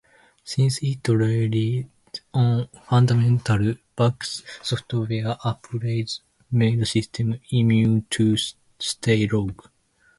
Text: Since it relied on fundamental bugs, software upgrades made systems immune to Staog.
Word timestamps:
Since 0.43 0.79
it 0.81 1.07
relied 1.07 1.87
on 2.33 2.67
fundamental 2.89 3.75
bugs, 3.95 4.41
software 4.63 5.35
upgrades 5.45 6.21
made 6.51 6.87
systems 6.87 7.35
immune 7.51 8.07
to 8.09 8.35
Staog. 8.79 9.69